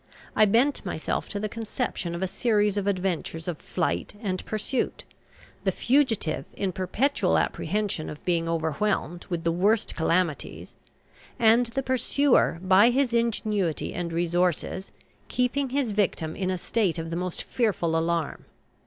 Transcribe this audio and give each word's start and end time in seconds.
I 0.35 0.45
bent 0.45 0.83
myself 0.83 1.29
to 1.29 1.39
the 1.39 1.47
conception 1.47 2.15
of 2.15 2.23
a 2.23 2.27
series 2.27 2.75
of 2.75 2.87
adventures 2.87 3.47
of 3.47 3.59
flight 3.59 4.15
and 4.19 4.43
pursuit; 4.47 5.03
the 5.63 5.71
fugitive 5.71 6.45
in 6.55 6.71
perpetual 6.71 7.37
apprehension 7.37 8.09
of 8.09 8.25
being 8.25 8.49
overwhelmed 8.49 9.25
with 9.29 9.43
the 9.43 9.51
worst 9.51 9.93
calamities, 9.95 10.73
and 11.37 11.67
the 11.67 11.83
pursuer, 11.83 12.57
by 12.63 12.89
his 12.89 13.13
ingenuity 13.13 13.93
and 13.93 14.11
resources, 14.11 14.91
keeping 15.27 15.69
his 15.69 15.91
victim 15.91 16.35
in 16.35 16.49
a 16.49 16.57
state 16.57 16.97
of 16.97 17.11
the 17.11 17.15
most 17.15 17.43
fearful 17.43 17.95
alarm. 17.95 18.45